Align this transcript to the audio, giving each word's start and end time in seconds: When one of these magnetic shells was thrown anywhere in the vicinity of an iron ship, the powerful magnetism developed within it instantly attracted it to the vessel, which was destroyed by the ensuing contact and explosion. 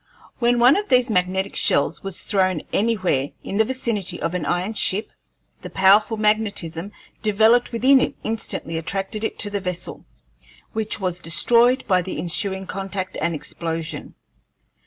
When 0.39 0.57
one 0.57 0.77
of 0.77 0.89
these 0.89 1.11
magnetic 1.11 1.55
shells 1.55 2.01
was 2.01 2.23
thrown 2.23 2.63
anywhere 2.73 3.29
in 3.43 3.59
the 3.59 3.63
vicinity 3.65 4.19
of 4.19 4.33
an 4.33 4.47
iron 4.47 4.73
ship, 4.73 5.11
the 5.61 5.69
powerful 5.69 6.17
magnetism 6.17 6.91
developed 7.21 7.71
within 7.71 8.01
it 8.01 8.15
instantly 8.23 8.79
attracted 8.79 9.23
it 9.23 9.37
to 9.37 9.51
the 9.51 9.61
vessel, 9.61 10.03
which 10.73 10.99
was 10.99 11.19
destroyed 11.21 11.85
by 11.87 12.01
the 12.01 12.17
ensuing 12.17 12.65
contact 12.65 13.15
and 13.21 13.35
explosion. 13.35 14.15